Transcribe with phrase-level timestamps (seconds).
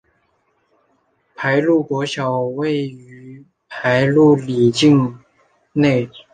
[1.35, 5.19] 排路国小位于排路里境
[5.73, 6.09] 内。